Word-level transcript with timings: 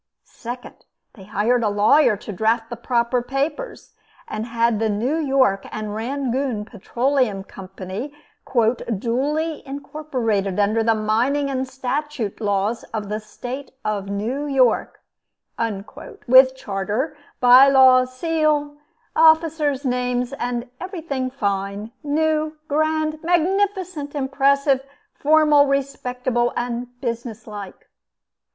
Second, 0.25 0.77
they 1.13 1.25
hired 1.25 1.61
a 1.61 1.69
lawyer 1.69 2.17
to 2.17 2.31
draft 2.33 2.71
the 2.71 2.75
proper 2.75 3.21
papers, 3.21 3.93
and 4.27 4.47
had 4.47 4.79
the 4.79 4.89
New 4.89 5.17
York 5.17 5.67
and 5.71 5.93
Rangoon 5.93 6.65
Petroleum 6.65 7.43
Company 7.43 8.11
"Duly 8.97 9.61
incorporated 9.63 10.57
under 10.59 10.81
the 10.81 10.95
mining 10.95 11.51
and 11.51 11.67
statute 11.67 12.41
laws 12.41 12.81
of 12.85 13.09
the 13.09 13.19
State 13.19 13.73
of 13.85 14.07
New 14.09 14.47
York," 14.47 15.01
with 16.25 16.55
charter, 16.55 17.15
by 17.39 17.69
laws, 17.69 18.17
seal, 18.17 18.77
officers' 19.15 19.85
names, 19.85 20.33
and 20.33 20.67
everything 20.79 21.29
fine, 21.29 21.91
new, 22.01 22.57
grand, 22.67 23.21
magnificent, 23.21 24.15
impressive, 24.15 24.83
formal, 25.13 25.67
respectable 25.67 26.51
and 26.57 26.99
business 27.01 27.45
like. 27.45 27.87